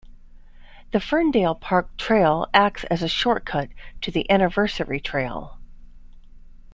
[0.93, 3.69] The Ferndale Park Trail acts as a short cut
[4.01, 5.59] to the Anniversary Trail.